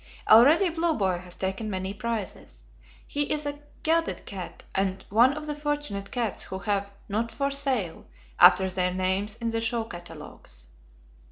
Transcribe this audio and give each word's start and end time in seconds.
Already 0.27 0.71
Blue 0.71 0.95
Boy 0.97 1.19
has 1.19 1.35
taken 1.35 1.69
many 1.69 1.93
prizes. 1.93 2.63
He 3.05 3.31
is 3.31 3.45
a 3.45 3.59
gelded 3.83 4.25
cat 4.25 4.63
and 4.73 5.05
one 5.11 5.31
of 5.33 5.45
the 5.45 5.53
fortunate 5.53 6.09
cats 6.09 6.41
who 6.41 6.57
have 6.57 6.89
"Not 7.07 7.31
for 7.31 7.51
Sale" 7.51 8.07
after 8.39 8.67
their 8.67 8.95
names 8.95 9.35
in 9.35 9.51
the 9.51 9.61
show 9.61 9.83
catalogues. 9.83 10.65